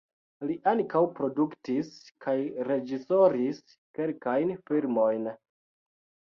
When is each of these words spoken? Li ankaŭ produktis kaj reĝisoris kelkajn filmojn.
Li 0.51 0.53
ankaŭ 0.69 1.01
produktis 1.19 1.91
kaj 2.25 2.35
reĝisoris 2.71 3.61
kelkajn 3.99 4.55
filmojn. 4.71 5.31